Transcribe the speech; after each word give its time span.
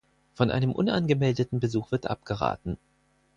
Von 0.33 0.49
einem 0.49 0.71
unangemeldeten 0.71 1.59
Besuch 1.59 1.91
wird 1.91 2.07
abgeraten. 2.07 2.79